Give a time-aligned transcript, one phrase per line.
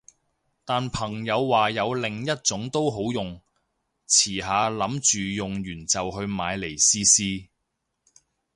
[0.65, 3.39] 但朋友話有另一種都好用，
[4.09, 7.49] 遲下諗住用完就去買嚟試試